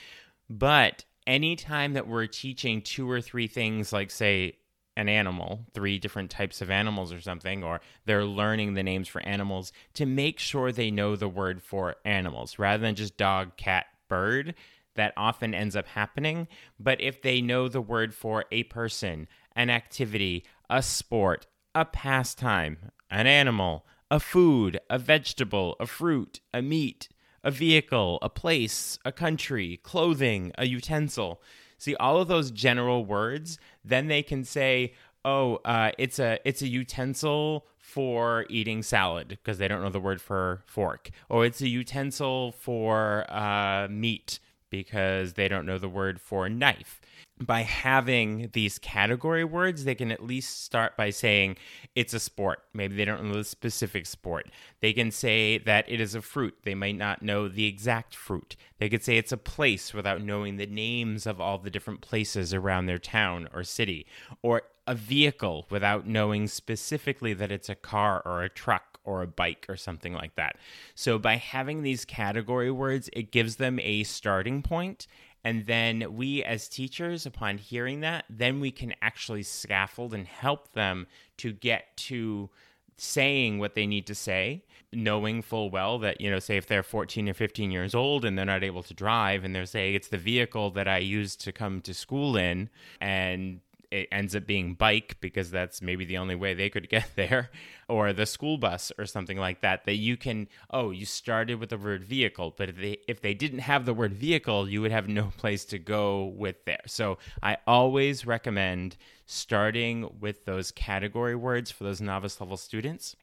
But 0.48 1.04
anytime 1.26 1.94
that 1.94 2.08
we're 2.08 2.28
teaching 2.28 2.84
two 2.84 3.10
or 3.10 3.22
three 3.22 3.48
things, 3.48 3.92
like, 3.92 4.12
say, 4.12 4.58
an 4.96 5.10
animal, 5.10 5.66
three 5.74 5.98
different 5.98 6.30
types 6.30 6.62
of 6.62 6.70
animals 6.70 7.12
or 7.12 7.22
something, 7.22 7.64
or 7.64 7.82
they're 8.06 8.24
learning 8.24 8.76
the 8.76 8.84
names 8.84 9.08
for 9.08 9.22
animals 9.24 9.72
to 9.96 10.06
make 10.06 10.38
sure 10.38 10.72
they 10.72 10.92
know 10.92 11.16
the 11.16 11.28
word 11.28 11.60
for 11.60 11.96
animals 12.06 12.60
rather 12.60 12.82
than 12.82 12.94
just 12.94 13.18
dog, 13.18 13.58
cat, 13.58 13.88
bird. 14.08 14.54
that 14.96 15.14
often 15.18 15.54
ends 15.54 15.76
up 15.76 15.88
happening. 15.88 16.48
But 16.80 17.02
if 17.02 17.22
they 17.22 17.42
know 17.42 17.68
the 17.68 17.82
word 17.82 18.14
for 18.14 18.46
a 18.52 18.64
person, 18.64 19.28
an 19.56 19.70
activity, 19.70 20.46
a 20.70 20.82
sport, 20.82 21.48
a 21.76 21.86
pastime, 21.86 22.78
an 23.12 23.28
animal, 23.28 23.86
a 24.10 24.20
food, 24.20 24.80
a 24.90 24.98
vegetable, 24.98 25.76
a 25.80 25.86
fruit, 25.86 26.40
a 26.54 26.62
meat, 26.62 27.10
a 27.44 27.52
vehicle, 27.52 28.18
a 28.22 28.30
place, 28.30 28.98
a 29.04 29.12
country, 29.12 29.78
clothing, 29.84 30.54
a 30.58 30.66
utensil. 30.66 31.42
See 31.78 31.96
all 31.96 32.22
of 32.22 32.30
those 32.30 32.50
general 32.50 33.06
words, 33.06 33.60
then 33.84 34.08
they 34.08 34.24
can 34.24 34.44
say, 34.46 34.94
"Oh, 35.26 35.58
uh, 35.66 35.92
it's 35.98 36.18
a 36.18 36.40
it's 36.46 36.62
a 36.62 36.68
utensil 36.68 37.68
for 37.78 38.46
eating 38.50 38.82
salad," 38.82 39.28
because 39.28 39.58
they 39.58 39.68
don't 39.68 39.84
know 39.84 39.90
the 39.90 40.00
word 40.00 40.22
for 40.22 40.64
fork, 40.66 41.12
or 41.30 41.46
it's 41.46 41.62
a 41.62 41.68
utensil 41.68 42.54
for 42.54 43.26
uh, 43.30 43.88
meat 43.90 44.40
because 44.76 45.34
they 45.34 45.48
don't 45.48 45.66
know 45.66 45.78
the 45.78 45.90
word 45.90 46.20
for 46.20 46.50
knife 46.50 47.00
by 47.40 47.62
having 47.64 48.50
these 48.54 48.80
category 48.80 49.44
words, 49.44 49.84
they 49.84 49.96
can 49.96 50.12
at 50.12 50.24
least 50.24 50.64
start 50.64 50.96
by 50.96 51.10
saying 51.10 51.58
it's 51.94 52.14
a 52.14 52.20
sport. 52.20 52.60
Maybe 52.74 52.96
they 52.96 53.04
don't 53.04 53.26
know 53.26 53.36
the 53.36 53.44
specific 53.44 54.06
sport. 54.06 54.50
They 54.80 54.94
can 54.94 55.12
say 55.12 55.58
that 55.60 55.90
it 55.90 56.00
is 56.00 56.16
a 56.16 56.22
fruit. 56.22 56.56
They 56.64 56.76
might 56.76 56.98
not 56.98 57.22
know 57.22 57.50
the 57.50 57.66
exact 57.66 58.16
fruit. 58.16 58.56
They 58.80 58.88
could 58.88 59.04
say 59.04 59.18
it's 59.18 59.34
a 59.34 59.38
place 59.38 59.94
without 59.94 60.22
knowing 60.22 60.56
the 60.56 60.66
names 60.66 61.28
of 61.28 61.42
all 61.42 61.58
the 61.58 61.70
different 61.70 62.02
places 62.02 62.54
around 62.54 62.86
their 62.86 63.00
town 63.00 63.50
or 63.54 63.64
city. 63.64 64.06
Or 64.42 64.64
a 64.88 64.96
vehicle 64.96 65.66
without 65.70 66.08
knowing 66.08 66.48
specifically 66.48 67.34
that 67.34 67.52
it's 67.52 67.70
a 67.70 67.76
car 67.76 68.22
or 68.24 68.44
a 68.44 68.50
truck 68.50 68.95
or 69.06 69.22
a 69.22 69.28
bike 69.28 69.66
or 69.70 69.78
something 69.78 70.14
like 70.14 70.36
that. 70.36 70.58
So 70.96 71.18
by 71.18 71.38
having 71.38 71.82
these 71.82 72.06
category 72.06 72.72
words, 72.72 73.10
it 73.14 73.32
gives 73.32 73.56
them 73.56 73.80
a 73.80 74.04
starting 74.04 74.62
point 74.62 75.08
and 75.46 75.68
then 75.68 76.16
we, 76.16 76.44
as 76.44 76.68
teachers, 76.68 77.28
upon 77.28 77.60
hearing 77.60 78.00
that, 78.00 78.26
then 78.28 78.60
we 78.60 78.72
can 78.72 78.96
actually 79.00 79.44
scaffold 79.44 80.12
and 80.16 80.26
help 80.26 80.74
them 80.74 81.06
to 81.38 81.54
get 81.54 81.96
to 81.98 82.50
saying 82.98 83.60
what 83.60 83.76
they 83.76 83.86
need 83.86 84.08
to 84.08 84.16
say, 84.16 84.64
knowing 84.92 85.44
full 85.44 85.70
well 85.70 86.00
that, 86.00 86.20
you 86.20 86.32
know, 86.32 86.40
say 86.40 86.58
if 86.58 86.66
they're 86.66 86.82
14 86.82 87.30
or 87.30 87.36
15 87.36 87.70
years 87.70 87.94
old 87.94 88.26
and 88.26 88.36
they're 88.36 88.46
not 88.46 88.64
able 88.64 88.82
to 88.82 88.96
drive 88.96 89.44
and 89.44 89.54
they're 89.54 89.68
saying 89.68 89.94
it's 89.94 90.08
the 90.08 90.18
vehicle 90.18 90.72
that 90.72 90.88
I 90.88 90.98
use 90.98 91.36
to 91.36 91.52
come 91.52 91.80
to 91.82 91.94
school 91.94 92.36
in, 92.36 92.68
and 93.00 93.60
it 93.92 94.08
ends 94.12 94.36
up 94.36 94.46
being 94.46 94.74
bike 94.74 95.18
because 95.22 95.52
that's 95.52 95.82
maybe 95.82 96.06
the 96.06 96.18
only 96.18 96.36
way 96.36 96.54
they 96.54 96.70
could 96.70 96.90
get 96.96 97.10
there 97.16 97.50
or 97.88 98.14
the 98.14 98.26
school 98.26 98.58
bus 98.58 98.92
or 98.98 99.06
something 99.06 99.38
like 99.38 99.62
that 99.62 99.86
that 99.86 99.96
you 99.96 100.18
can 100.18 100.48
oh 100.72 100.92
you 100.92 101.06
started 101.06 101.60
with 101.60 101.70
the 101.70 101.78
word 101.78 102.04
vehicle 102.04 102.54
but 102.58 102.70
if 102.70 102.78
they 102.78 102.98
if 103.08 103.22
they 103.22 103.34
didn't 103.34 103.60
have 103.60 103.86
the 103.86 103.94
word 103.94 104.14
vehicle 104.14 104.70
you 104.70 104.82
would 104.82 104.92
have 104.92 105.08
no 105.08 105.32
place 105.38 105.66
to 105.66 105.80
go 105.80 106.26
with 106.38 106.64
there 106.66 106.82
so 106.86 107.18
i 107.44 107.58
always 107.68 108.26
recommend 108.26 108.98
starting 109.26 110.10
with 110.20 110.46
those 110.46 110.72
category 110.72 111.36
words 111.36 111.72
for 111.72 111.84
those 111.84 112.02
novice 112.02 112.40
level 112.40 112.58
students 112.58 113.16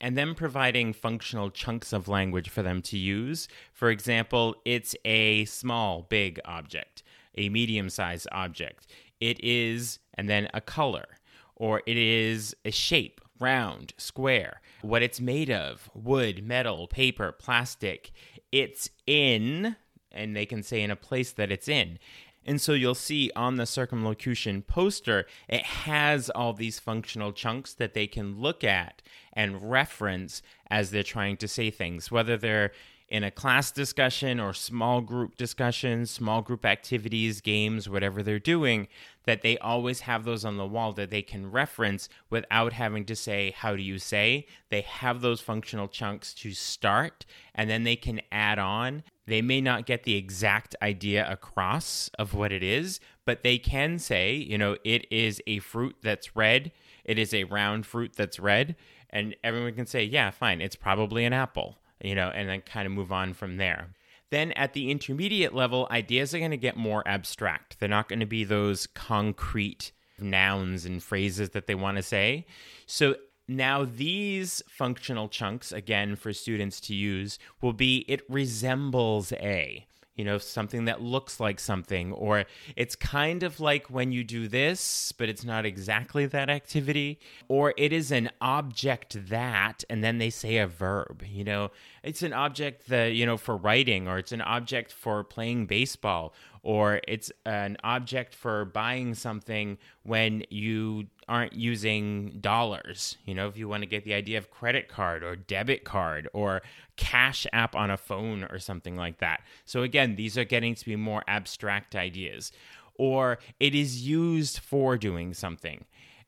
and 0.00 0.16
then 0.16 0.34
providing 0.34 0.92
functional 0.92 1.50
chunks 1.50 1.92
of 1.92 2.08
language 2.08 2.48
for 2.48 2.62
them 2.62 2.82
to 2.82 2.98
use. 2.98 3.48
For 3.72 3.90
example, 3.90 4.56
it's 4.64 4.94
a 5.04 5.44
small, 5.46 6.02
big 6.02 6.40
object, 6.44 7.02
a 7.36 7.48
medium 7.48 7.88
sized 7.88 8.28
object 8.32 8.86
it 9.20 9.42
is, 9.42 9.98
and 10.14 10.28
then 10.28 10.48
a 10.52 10.60
color, 10.60 11.06
or 11.54 11.82
it 11.86 11.96
is 11.96 12.54
a 12.64 12.70
shape, 12.70 13.20
round, 13.38 13.92
square, 13.96 14.60
what 14.82 15.02
it's 15.02 15.20
made 15.20 15.50
of, 15.50 15.90
wood, 15.94 16.44
metal, 16.44 16.86
paper, 16.86 17.32
plastic. 17.32 18.12
It's 18.52 18.90
in, 19.06 19.76
and 20.12 20.36
they 20.36 20.46
can 20.46 20.62
say 20.62 20.82
in 20.82 20.90
a 20.90 20.96
place 20.96 21.32
that 21.32 21.50
it's 21.50 21.68
in. 21.68 21.98
And 22.46 22.60
so 22.60 22.72
you'll 22.74 22.94
see 22.94 23.32
on 23.34 23.56
the 23.56 23.66
circumlocution 23.66 24.62
poster, 24.62 25.26
it 25.48 25.64
has 25.64 26.30
all 26.30 26.52
these 26.52 26.78
functional 26.78 27.32
chunks 27.32 27.74
that 27.74 27.92
they 27.92 28.06
can 28.06 28.40
look 28.40 28.62
at 28.62 29.02
and 29.32 29.68
reference 29.68 30.42
as 30.70 30.90
they're 30.90 31.02
trying 31.02 31.36
to 31.38 31.48
say 31.48 31.70
things, 31.70 32.10
whether 32.10 32.36
they're 32.36 32.70
in 33.08 33.22
a 33.22 33.30
class 33.30 33.70
discussion 33.70 34.40
or 34.40 34.52
small 34.52 35.00
group 35.00 35.36
discussions, 35.36 36.10
small 36.10 36.42
group 36.42 36.64
activities, 36.64 37.40
games, 37.40 37.88
whatever 37.88 38.22
they're 38.22 38.38
doing, 38.38 38.88
that 39.26 39.42
they 39.42 39.56
always 39.58 40.00
have 40.00 40.24
those 40.24 40.44
on 40.44 40.56
the 40.56 40.66
wall 40.66 40.92
that 40.92 41.10
they 41.10 41.22
can 41.22 41.50
reference 41.50 42.08
without 42.30 42.72
having 42.72 43.04
to 43.04 43.14
say, 43.14 43.52
How 43.56 43.76
do 43.76 43.82
you 43.82 43.98
say? 43.98 44.46
They 44.70 44.80
have 44.80 45.20
those 45.20 45.40
functional 45.40 45.88
chunks 45.88 46.34
to 46.34 46.52
start 46.52 47.24
and 47.54 47.70
then 47.70 47.84
they 47.84 47.96
can 47.96 48.20
add 48.32 48.58
on. 48.58 49.04
They 49.26 49.42
may 49.42 49.60
not 49.60 49.86
get 49.86 50.04
the 50.04 50.16
exact 50.16 50.74
idea 50.82 51.30
across 51.30 52.10
of 52.18 52.34
what 52.34 52.52
it 52.52 52.62
is, 52.62 53.00
but 53.24 53.42
they 53.42 53.58
can 53.58 53.98
say, 53.98 54.34
you 54.34 54.58
know, 54.58 54.76
it 54.84 55.06
is 55.10 55.42
a 55.46 55.58
fruit 55.60 55.96
that's 56.02 56.36
red, 56.36 56.72
it 57.04 57.18
is 57.18 57.34
a 57.34 57.44
round 57.44 57.86
fruit 57.86 58.14
that's 58.16 58.40
red. 58.40 58.76
And 59.10 59.36
everyone 59.44 59.74
can 59.74 59.86
say, 59.86 60.02
Yeah, 60.02 60.30
fine, 60.30 60.60
it's 60.60 60.76
probably 60.76 61.24
an 61.24 61.32
apple 61.32 61.78
you 62.02 62.14
know, 62.14 62.28
and 62.28 62.48
then 62.48 62.60
kind 62.62 62.86
of 62.86 62.92
move 62.92 63.12
on 63.12 63.34
from 63.34 63.56
there. 63.56 63.88
Then 64.30 64.52
at 64.52 64.72
the 64.72 64.90
intermediate 64.90 65.54
level, 65.54 65.86
ideas 65.90 66.34
are 66.34 66.38
going 66.38 66.50
to 66.50 66.56
get 66.56 66.76
more 66.76 67.06
abstract. 67.06 67.78
They're 67.78 67.88
not 67.88 68.08
going 68.08 68.20
to 68.20 68.26
be 68.26 68.44
those 68.44 68.86
concrete 68.88 69.92
nouns 70.18 70.84
and 70.84 71.02
phrases 71.02 71.50
that 71.50 71.66
they 71.66 71.74
want 71.74 71.96
to 71.96 72.02
say. 72.02 72.46
So 72.86 73.16
now, 73.48 73.84
these 73.84 74.60
functional 74.68 75.28
chunks, 75.28 75.70
again, 75.70 76.16
for 76.16 76.32
students 76.32 76.80
to 76.80 76.94
use, 76.94 77.38
will 77.60 77.72
be 77.72 78.04
it 78.08 78.28
resembles 78.28 79.32
a 79.34 79.86
you 80.16 80.24
know, 80.24 80.38
something 80.38 80.86
that 80.86 81.02
looks 81.02 81.38
like 81.38 81.60
something, 81.60 82.12
or 82.12 82.44
it's 82.74 82.96
kind 82.96 83.42
of 83.42 83.60
like 83.60 83.88
when 83.88 84.12
you 84.12 84.24
do 84.24 84.48
this, 84.48 85.12
but 85.12 85.28
it's 85.28 85.44
not 85.44 85.66
exactly 85.66 86.26
that 86.26 86.48
activity, 86.48 87.20
or 87.48 87.74
it 87.76 87.92
is 87.92 88.10
an 88.10 88.30
object 88.40 89.28
that, 89.28 89.84
and 89.90 90.02
then 90.02 90.18
they 90.18 90.30
say 90.30 90.56
a 90.56 90.66
verb, 90.66 91.22
you 91.28 91.44
know, 91.44 91.70
it's 92.02 92.22
an 92.22 92.32
object 92.32 92.88
that, 92.88 93.12
you 93.14 93.26
know, 93.26 93.36
for 93.36 93.56
writing, 93.56 94.08
or 94.08 94.18
it's 94.18 94.32
an 94.32 94.40
object 94.40 94.90
for 94.92 95.22
playing 95.22 95.66
baseball, 95.66 96.32
or 96.66 97.00
it's 97.06 97.30
an 97.44 97.76
object 97.84 98.34
for 98.34 98.64
buying 98.64 99.14
something 99.14 99.78
when 100.02 100.42
you 100.50 101.06
aren't 101.28 101.52
using 101.52 102.38
dollars. 102.40 103.18
You 103.24 103.36
know, 103.36 103.46
if 103.46 103.56
you 103.56 103.68
want 103.68 103.84
to 103.84 103.88
get 103.88 104.02
the 104.02 104.14
idea 104.14 104.36
of 104.36 104.50
credit 104.50 104.88
card 104.88 105.22
or 105.22 105.36
debit 105.36 105.84
card 105.84 106.28
or 106.32 106.62
cash 106.96 107.46
app 107.52 107.76
on 107.76 107.92
a 107.92 107.96
phone 107.96 108.42
or 108.50 108.58
something 108.58 108.96
like 108.96 109.18
that. 109.18 109.42
So, 109.64 109.84
again, 109.84 110.16
these 110.16 110.36
are 110.36 110.42
getting 110.42 110.74
to 110.74 110.84
be 110.84 110.96
more 110.96 111.22
abstract 111.28 111.94
ideas. 111.94 112.50
Or 112.96 113.38
it 113.60 113.76
is 113.76 114.04
used 114.04 114.58
for 114.58 114.98
doing 114.98 115.34
something. 115.34 115.84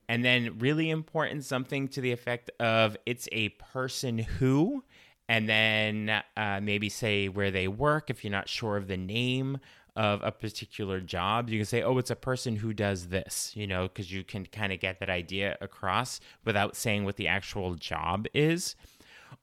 And 0.07 0.23
then, 0.23 0.57
really 0.57 0.89
important, 0.89 1.43
something 1.43 1.89
to 1.89 1.99
the 1.99 2.13
effect 2.13 2.49
of 2.61 2.95
it's 3.05 3.27
a 3.33 3.49
person 3.49 4.19
who, 4.19 4.85
and 5.27 5.49
then 5.49 6.23
uh, 6.37 6.61
maybe 6.63 6.87
say 6.87 7.27
where 7.27 7.51
they 7.51 7.67
work 7.67 8.09
if 8.09 8.23
you're 8.23 8.31
not 8.31 8.47
sure 8.47 8.77
of 8.77 8.87
the 8.87 8.95
name 8.95 9.57
of 9.99 10.21
a 10.23 10.31
particular 10.31 11.01
job, 11.01 11.49
you 11.49 11.59
can 11.59 11.65
say, 11.65 11.83
oh, 11.83 11.97
it's 11.97 12.09
a 12.09 12.15
person 12.15 12.55
who 12.55 12.71
does 12.71 13.09
this, 13.09 13.51
you 13.53 13.67
know, 13.67 13.83
because 13.83 14.09
you 14.09 14.23
can 14.23 14.45
kind 14.45 14.71
of 14.71 14.79
get 14.79 15.01
that 15.01 15.09
idea 15.09 15.57
across 15.59 16.21
without 16.45 16.77
saying 16.77 17.03
what 17.03 17.17
the 17.17 17.27
actual 17.27 17.75
job 17.75 18.25
is. 18.33 18.77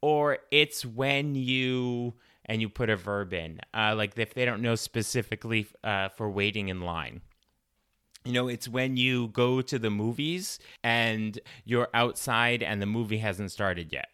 Or 0.00 0.38
it's 0.50 0.86
when 0.86 1.34
you 1.34 2.14
and 2.46 2.62
you 2.62 2.70
put 2.70 2.88
a 2.88 2.96
verb 2.96 3.34
in, 3.34 3.60
uh, 3.74 3.94
like 3.94 4.18
if 4.18 4.32
they 4.32 4.46
don't 4.46 4.62
know 4.62 4.76
specifically 4.76 5.66
uh, 5.84 6.08
for 6.08 6.30
waiting 6.30 6.70
in 6.70 6.80
line. 6.80 7.20
You 8.24 8.32
know, 8.32 8.48
it's 8.48 8.66
when 8.66 8.96
you 8.96 9.28
go 9.28 9.60
to 9.60 9.78
the 9.78 9.90
movies 9.90 10.58
and 10.82 11.38
you're 11.66 11.88
outside 11.92 12.62
and 12.62 12.80
the 12.80 12.86
movie 12.86 13.18
hasn't 13.18 13.52
started 13.52 13.92
yet 13.92 14.08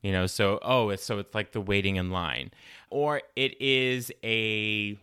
you 0.00 0.12
know 0.12 0.26
so 0.26 0.60
oh 0.62 0.94
so 0.94 1.18
it's 1.18 1.34
like 1.34 1.50
the 1.50 1.60
waiting 1.60 1.96
in 1.96 2.12
line 2.12 2.52
or 2.88 3.20
it 3.34 3.60
is 3.60 4.12
a 4.22 4.96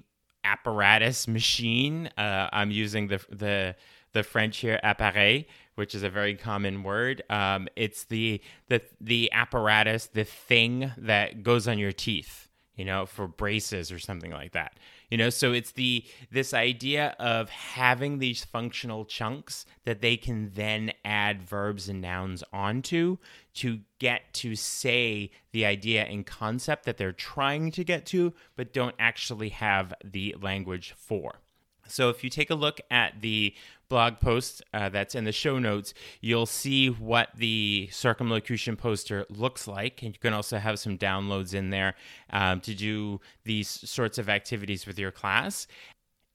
apparatus 0.45 1.27
machine. 1.27 2.09
Uh, 2.17 2.49
I'm 2.51 2.71
using 2.71 3.07
the 3.07 3.19
the 3.29 3.75
the 4.13 4.23
French 4.23 4.57
here 4.57 4.79
appareil, 4.83 5.45
which 5.75 5.93
is 5.93 6.03
a 6.03 6.09
very 6.09 6.35
common 6.35 6.83
word. 6.83 7.23
Um, 7.29 7.67
it's 7.75 8.05
the 8.05 8.41
the 8.69 8.81
the 9.01 9.31
apparatus, 9.31 10.07
the 10.07 10.23
thing 10.23 10.91
that 10.97 11.43
goes 11.43 11.67
on 11.67 11.79
your 11.79 11.91
teeth, 11.91 12.47
you 12.75 12.85
know, 12.85 13.05
for 13.05 13.27
braces 13.27 13.91
or 13.91 13.99
something 13.99 14.31
like 14.31 14.53
that 14.53 14.77
you 15.09 15.17
know 15.17 15.29
so 15.29 15.53
it's 15.53 15.71
the 15.71 16.03
this 16.31 16.53
idea 16.53 17.15
of 17.19 17.49
having 17.49 18.19
these 18.19 18.43
functional 18.43 19.05
chunks 19.05 19.65
that 19.85 20.01
they 20.01 20.17
can 20.17 20.51
then 20.55 20.91
add 21.03 21.41
verbs 21.41 21.89
and 21.89 22.01
nouns 22.01 22.43
onto 22.51 23.17
to 23.55 23.79
get 24.00 24.33
to 24.33 24.55
say 24.55 25.31
the 25.51 25.65
idea 25.65 26.03
and 26.03 26.25
concept 26.25 26.85
that 26.85 26.97
they're 26.97 27.12
trying 27.12 27.71
to 27.71 27.83
get 27.83 28.05
to 28.05 28.33
but 28.55 28.74
don't 28.74 28.95
actually 29.00 29.50
have 29.50 29.93
the 30.03 30.35
language 30.41 30.93
for 30.97 31.39
So 31.88 32.09
if 32.09 32.24
you 32.24 32.29
take 32.29 32.50
a 32.50 32.55
look 32.55 32.81
at 32.89 33.21
the 33.21 33.53
blog 33.89 34.19
post 34.19 34.63
uh, 34.74 34.89
that's 34.89 35.15
in 35.15 35.25
the 35.25 35.31
show 35.31 35.59
notes, 35.59 35.93
you'll 36.19 36.47
see 36.47 36.88
what 36.89 37.29
the 37.35 37.88
circumlocution 37.91 38.75
poster 38.75 39.25
looks 39.29 39.67
like. 39.67 40.01
And 40.01 40.13
you 40.13 40.19
can 40.19 40.33
also 40.33 40.57
have 40.57 40.79
some 40.79 40.97
downloads 40.97 41.53
in 41.53 41.69
there 41.69 41.95
um, 42.31 42.62
to 42.62 42.74
do 42.74 43.21
these 43.43 43.67
sorts 43.67 44.17
of 44.17 44.29
activities 44.29 44.88
with 44.88 44.97
your 44.97 45.12
class. 45.12 45.67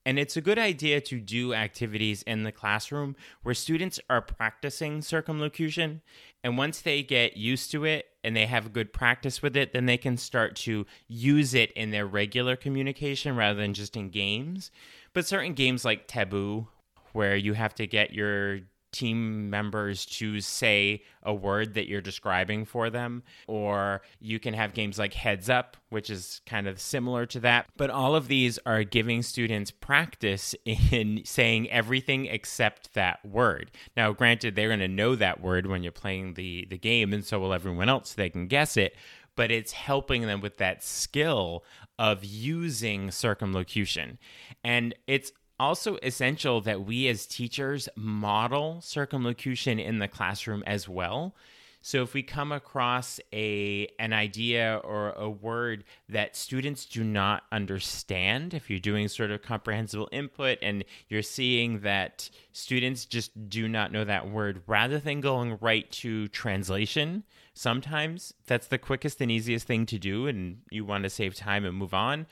And 0.05 0.17
it's 0.17 0.35
a 0.35 0.41
good 0.41 0.57
idea 0.57 0.99
to 1.01 1.19
do 1.19 1.53
activities 1.53 2.23
in 2.23 2.43
the 2.43 2.51
classroom 2.51 3.15
where 3.43 3.53
students 3.53 3.99
are 4.09 4.21
practicing 4.21 5.01
circumlocution. 5.01 6.01
And 6.43 6.57
once 6.57 6.81
they 6.81 7.03
get 7.03 7.37
used 7.37 7.69
to 7.71 7.85
it 7.85 8.07
and 8.23 8.35
they 8.35 8.47
have 8.47 8.73
good 8.73 8.93
practice 8.93 9.43
with 9.43 9.55
it, 9.55 9.73
then 9.73 9.85
they 9.85 9.97
can 9.97 10.17
start 10.17 10.55
to 10.57 10.87
use 11.07 11.53
it 11.53 11.71
in 11.73 11.91
their 11.91 12.07
regular 12.07 12.55
communication 12.55 13.35
rather 13.35 13.59
than 13.59 13.75
just 13.75 13.95
in 13.95 14.09
games. 14.09 14.71
But 15.13 15.27
certain 15.27 15.53
games 15.53 15.85
like 15.85 16.07
Taboo, 16.07 16.67
where 17.13 17.35
you 17.35 17.53
have 17.53 17.75
to 17.75 17.85
get 17.85 18.13
your 18.13 18.61
team 18.91 19.49
members 19.49 20.05
to 20.05 20.41
say 20.41 21.03
a 21.23 21.33
word 21.33 21.73
that 21.75 21.87
you're 21.87 22.01
describing 22.01 22.65
for 22.65 22.89
them. 22.89 23.23
Or 23.47 24.01
you 24.19 24.39
can 24.39 24.53
have 24.53 24.73
games 24.73 24.99
like 24.99 25.13
Heads 25.13 25.49
Up, 25.49 25.77
which 25.89 26.09
is 26.09 26.41
kind 26.45 26.67
of 26.67 26.79
similar 26.79 27.25
to 27.27 27.39
that. 27.41 27.67
But 27.77 27.89
all 27.89 28.15
of 28.15 28.27
these 28.27 28.59
are 28.65 28.83
giving 28.83 29.21
students 29.21 29.71
practice 29.71 30.55
in 30.65 31.21
saying 31.25 31.69
everything 31.69 32.25
except 32.25 32.93
that 32.93 33.25
word. 33.25 33.71
Now, 33.95 34.11
granted, 34.13 34.55
they're 34.55 34.67
going 34.67 34.79
to 34.79 34.87
know 34.87 35.15
that 35.15 35.41
word 35.41 35.67
when 35.67 35.83
you're 35.83 35.91
playing 35.91 36.33
the, 36.33 36.67
the 36.69 36.77
game, 36.77 37.13
and 37.13 37.25
so 37.25 37.39
will 37.39 37.53
everyone 37.53 37.89
else, 37.89 38.13
they 38.13 38.29
can 38.29 38.47
guess 38.47 38.77
it. 38.77 38.95
But 39.35 39.49
it's 39.49 39.71
helping 39.71 40.23
them 40.23 40.41
with 40.41 40.57
that 40.57 40.83
skill 40.83 41.63
of 41.97 42.23
using 42.23 43.11
circumlocution. 43.11 44.17
And 44.63 44.95
it's 45.07 45.31
also 45.61 45.97
essential 46.01 46.59
that 46.61 46.85
we 46.85 47.07
as 47.07 47.27
teachers 47.27 47.87
model 47.95 48.81
circumlocution 48.81 49.79
in 49.79 49.99
the 49.99 50.07
classroom 50.07 50.63
as 50.65 50.89
well. 50.89 51.35
So 51.83 52.01
if 52.03 52.13
we 52.13 52.21
come 52.23 52.51
across 52.51 53.19
a 53.33 53.87
an 53.97 54.13
idea 54.13 54.81
or 54.83 55.11
a 55.11 55.29
word 55.29 55.83
that 56.09 56.35
students 56.35 56.85
do 56.85 57.03
not 57.03 57.43
understand, 57.51 58.53
if 58.53 58.69
you're 58.69 58.79
doing 58.79 59.07
sort 59.07 59.31
of 59.31 59.41
comprehensible 59.41 60.09
input 60.11 60.57
and 60.61 60.83
you're 61.09 61.23
seeing 61.23 61.81
that 61.81 62.29
students 62.53 63.05
just 63.05 63.49
do 63.49 63.67
not 63.67 63.91
know 63.91 64.03
that 64.03 64.29
word, 64.29 64.63
rather 64.67 64.99
than 64.99 65.21
going 65.21 65.57
right 65.61 65.89
to 65.91 66.27
translation, 66.29 67.23
sometimes 67.53 68.33
that's 68.47 68.67
the 68.67 68.77
quickest 68.77 69.21
and 69.21 69.31
easiest 69.31 69.65
thing 69.67 69.85
to 69.87 69.99
do 69.99 70.27
and 70.27 70.61
you 70.69 70.85
want 70.85 71.03
to 71.03 71.09
save 71.09 71.35
time 71.35 71.65
and 71.65 71.75
move 71.75 71.93
on 71.93 72.25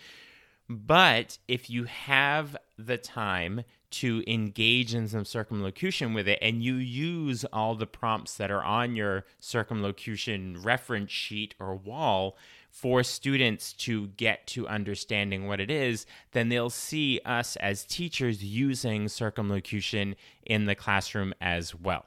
but 0.69 1.37
if 1.47 1.69
you 1.69 1.85
have 1.85 2.55
the 2.77 2.97
time 2.97 3.63
to 3.91 4.23
engage 4.27 4.93
in 4.93 5.07
some 5.07 5.25
circumlocution 5.25 6.13
with 6.13 6.27
it 6.27 6.37
and 6.41 6.63
you 6.63 6.75
use 6.75 7.43
all 7.45 7.73
the 7.73 7.87
prompts 7.87 8.37
that 8.37 8.51
are 8.51 8.63
on 8.63 8.95
your 8.95 9.25
circumlocution 9.39 10.61
reference 10.61 11.11
sheet 11.11 11.55
or 11.59 11.75
wall 11.75 12.37
for 12.69 13.01
students 13.01 13.73
to 13.73 14.07
get 14.09 14.45
to 14.45 14.67
understanding 14.67 15.47
what 15.47 15.59
it 15.59 15.71
is, 15.71 16.05
then 16.33 16.49
they'll 16.49 16.69
see 16.69 17.19
us 17.25 17.55
as 17.55 17.83
teachers 17.83 18.43
using 18.43 19.07
circumlocution 19.07 20.15
in 20.45 20.65
the 20.65 20.75
classroom 20.75 21.33
as 21.41 21.73
well. 21.73 22.05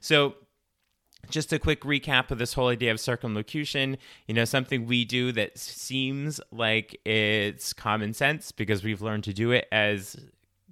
So, 0.00 0.34
just 1.30 1.52
a 1.52 1.58
quick 1.58 1.82
recap 1.82 2.30
of 2.30 2.38
this 2.38 2.54
whole 2.54 2.68
idea 2.68 2.90
of 2.90 3.00
circumlocution. 3.00 3.98
You 4.26 4.34
know, 4.34 4.44
something 4.44 4.86
we 4.86 5.04
do 5.04 5.32
that 5.32 5.58
seems 5.58 6.40
like 6.50 6.98
it's 7.04 7.72
common 7.72 8.14
sense 8.14 8.52
because 8.52 8.82
we've 8.82 9.02
learned 9.02 9.24
to 9.24 9.32
do 9.32 9.50
it 9.52 9.66
as 9.70 10.16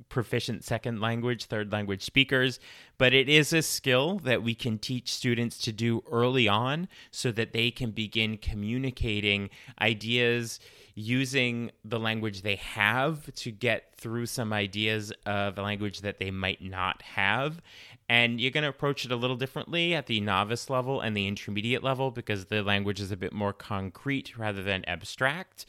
proficient 0.08 0.64
second 0.64 1.00
language, 1.00 1.46
third 1.46 1.72
language 1.72 2.02
speakers, 2.02 2.60
but 2.98 3.12
it 3.12 3.28
is 3.28 3.52
a 3.52 3.62
skill 3.62 4.18
that 4.20 4.42
we 4.42 4.54
can 4.54 4.78
teach 4.78 5.12
students 5.12 5.58
to 5.58 5.72
do 5.72 6.02
early 6.10 6.46
on 6.48 6.88
so 7.10 7.32
that 7.32 7.52
they 7.52 7.70
can 7.70 7.90
begin 7.90 8.36
communicating 8.36 9.50
ideas 9.80 10.60
using 10.94 11.70
the 11.84 11.98
language 11.98 12.40
they 12.40 12.56
have 12.56 13.32
to 13.34 13.50
get 13.50 13.94
through 13.96 14.24
some 14.24 14.52
ideas 14.52 15.12
of 15.26 15.58
a 15.58 15.62
language 15.62 16.00
that 16.00 16.18
they 16.18 16.30
might 16.30 16.62
not 16.62 17.02
have 17.02 17.60
and 18.08 18.40
you're 18.40 18.50
going 18.50 18.62
to 18.62 18.70
approach 18.70 19.04
it 19.04 19.12
a 19.12 19.16
little 19.16 19.36
differently 19.36 19.94
at 19.94 20.06
the 20.06 20.20
novice 20.20 20.70
level 20.70 21.00
and 21.00 21.16
the 21.16 21.26
intermediate 21.26 21.82
level 21.82 22.10
because 22.10 22.46
the 22.46 22.62
language 22.62 23.00
is 23.00 23.10
a 23.10 23.16
bit 23.16 23.32
more 23.32 23.52
concrete 23.52 24.36
rather 24.38 24.62
than 24.62 24.84
abstract. 24.86 25.66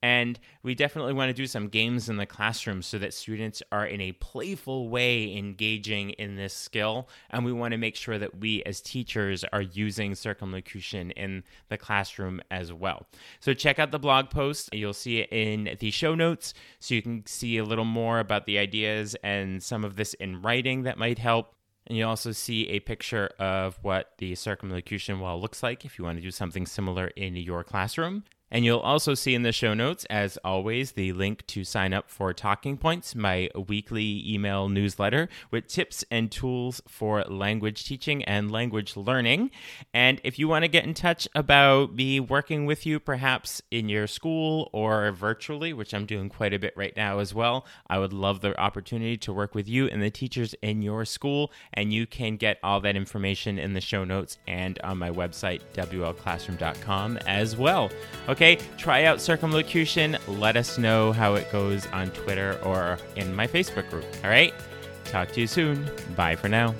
And 0.00 0.38
we 0.62 0.76
definitely 0.76 1.12
want 1.12 1.30
to 1.30 1.34
do 1.34 1.46
some 1.46 1.68
games 1.68 2.08
in 2.08 2.18
the 2.18 2.26
classroom 2.26 2.82
so 2.82 2.98
that 2.98 3.12
students 3.12 3.62
are 3.72 3.84
in 3.84 4.00
a 4.00 4.12
playful 4.12 4.88
way 4.88 5.36
engaging 5.36 6.10
in 6.10 6.36
this 6.36 6.54
skill. 6.54 7.08
And 7.30 7.44
we 7.44 7.52
want 7.52 7.72
to 7.72 7.78
make 7.78 7.96
sure 7.96 8.16
that 8.18 8.38
we 8.38 8.62
as 8.62 8.80
teachers 8.80 9.44
are 9.52 9.62
using 9.62 10.14
circumlocution 10.14 11.10
in 11.12 11.42
the 11.68 11.78
classroom 11.78 12.40
as 12.50 12.72
well. 12.72 13.06
So 13.40 13.54
check 13.54 13.80
out 13.80 13.90
the 13.90 13.98
blog 13.98 14.30
post. 14.30 14.72
You'll 14.72 14.92
see 14.92 15.18
it 15.18 15.32
in 15.32 15.76
the 15.80 15.90
show 15.90 16.14
notes 16.14 16.54
so 16.78 16.94
you 16.94 17.02
can 17.02 17.26
see 17.26 17.58
a 17.58 17.64
little 17.64 17.84
more 17.84 18.20
about 18.20 18.46
the 18.46 18.58
ideas 18.58 19.16
and 19.24 19.60
some 19.60 19.84
of 19.84 19.96
this 19.96 20.14
in 20.14 20.42
writing 20.42 20.84
that 20.84 20.96
might 20.96 21.18
help. 21.18 21.54
And 21.88 21.96
you 21.96 22.06
also 22.06 22.32
see 22.32 22.68
a 22.68 22.80
picture 22.80 23.30
of 23.38 23.78
what 23.82 24.12
the 24.18 24.34
circumlocution 24.34 25.20
wall 25.20 25.40
looks 25.40 25.62
like 25.62 25.86
if 25.86 25.98
you 25.98 26.04
want 26.04 26.18
to 26.18 26.22
do 26.22 26.30
something 26.30 26.66
similar 26.66 27.08
in 27.08 27.34
your 27.34 27.64
classroom. 27.64 28.24
And 28.50 28.64
you'll 28.64 28.78
also 28.78 29.14
see 29.14 29.34
in 29.34 29.42
the 29.42 29.52
show 29.52 29.74
notes, 29.74 30.04
as 30.06 30.38
always, 30.38 30.92
the 30.92 31.12
link 31.12 31.46
to 31.48 31.64
sign 31.64 31.92
up 31.92 32.08
for 32.08 32.32
Talking 32.32 32.78
Points, 32.78 33.14
my 33.14 33.50
weekly 33.68 34.24
email 34.26 34.68
newsletter 34.68 35.28
with 35.50 35.68
tips 35.68 36.04
and 36.10 36.30
tools 36.30 36.80
for 36.88 37.22
language 37.24 37.84
teaching 37.84 38.24
and 38.24 38.50
language 38.50 38.96
learning. 38.96 39.50
And 39.92 40.20
if 40.24 40.38
you 40.38 40.48
want 40.48 40.64
to 40.64 40.68
get 40.68 40.84
in 40.84 40.94
touch 40.94 41.28
about 41.34 41.94
me 41.94 42.20
working 42.20 42.64
with 42.64 42.86
you, 42.86 42.98
perhaps 42.98 43.60
in 43.70 43.88
your 43.88 44.06
school 44.06 44.70
or 44.72 45.12
virtually, 45.12 45.72
which 45.72 45.92
I'm 45.92 46.06
doing 46.06 46.28
quite 46.28 46.54
a 46.54 46.58
bit 46.58 46.72
right 46.76 46.96
now 46.96 47.18
as 47.18 47.34
well, 47.34 47.66
I 47.88 47.98
would 47.98 48.12
love 48.12 48.40
the 48.40 48.58
opportunity 48.58 49.16
to 49.18 49.32
work 49.32 49.54
with 49.54 49.68
you 49.68 49.88
and 49.88 50.02
the 50.02 50.10
teachers 50.10 50.54
in 50.62 50.80
your 50.80 51.04
school. 51.04 51.52
And 51.74 51.92
you 51.92 52.06
can 52.06 52.36
get 52.36 52.58
all 52.62 52.80
that 52.80 52.96
information 52.96 53.58
in 53.58 53.74
the 53.74 53.80
show 53.80 54.04
notes 54.04 54.38
and 54.46 54.78
on 54.80 54.96
my 54.96 55.10
website, 55.10 55.60
WLClassroom.com 55.74 57.18
as 57.26 57.56
well. 57.56 57.90
Okay 58.28 58.37
Okay, 58.38 58.56
try 58.76 59.02
out 59.02 59.20
circumlocution. 59.20 60.16
Let 60.28 60.56
us 60.56 60.78
know 60.78 61.10
how 61.10 61.34
it 61.34 61.50
goes 61.50 61.88
on 61.88 62.10
Twitter 62.10 62.56
or 62.62 62.96
in 63.16 63.34
my 63.34 63.48
Facebook 63.48 63.90
group. 63.90 64.04
All 64.22 64.30
right, 64.30 64.54
talk 65.06 65.32
to 65.32 65.40
you 65.40 65.48
soon. 65.48 65.90
Bye 66.14 66.36
for 66.36 66.48
now. 66.48 66.72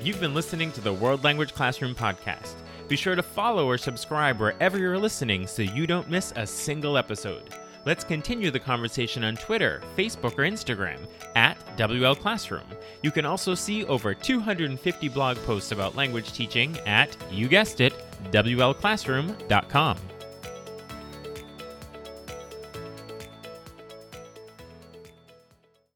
You've 0.00 0.20
been 0.20 0.34
listening 0.34 0.70
to 0.70 0.80
the 0.80 0.92
World 0.92 1.24
Language 1.24 1.52
Classroom 1.52 1.96
podcast. 1.96 2.54
Be 2.86 2.94
sure 2.94 3.16
to 3.16 3.24
follow 3.24 3.66
or 3.66 3.76
subscribe 3.76 4.38
wherever 4.38 4.78
you're 4.78 4.98
listening 4.98 5.48
so 5.48 5.62
you 5.62 5.84
don't 5.84 6.08
miss 6.08 6.32
a 6.36 6.46
single 6.46 6.96
episode. 6.96 7.52
Let's 7.84 8.04
continue 8.04 8.50
the 8.50 8.60
conversation 8.60 9.24
on 9.24 9.36
Twitter, 9.36 9.82
Facebook, 9.96 10.38
or 10.38 10.48
Instagram 10.48 10.98
at 11.34 11.58
WL 11.76 12.18
Classroom. 12.18 12.66
You 13.02 13.10
can 13.10 13.26
also 13.26 13.54
see 13.54 13.84
over 13.86 14.14
250 14.14 15.08
blog 15.08 15.36
posts 15.38 15.72
about 15.72 15.96
language 15.96 16.32
teaching 16.32 16.78
at, 16.86 17.16
you 17.30 17.48
guessed 17.48 17.80
it, 17.80 17.92
WLClassroom.com. 18.30 19.98